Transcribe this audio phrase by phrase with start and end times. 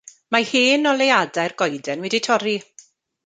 [0.35, 2.57] Mae hen oleuadau'r goeden wedi torri.